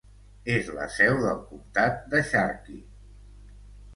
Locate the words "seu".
0.93-1.19